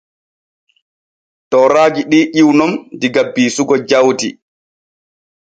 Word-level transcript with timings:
Tooraaji 1.49 2.01
ɗi 2.09 2.19
ƴiwu 2.33 2.51
nun 2.59 2.71
diga 2.99 3.21
biisugo 3.33 3.75
jawdi. 3.89 4.29